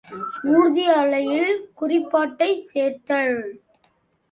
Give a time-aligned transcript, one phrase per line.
[0.53, 3.39] ஊர்தி அலையில் குறிபாட்டைச் சேர்த்தல்.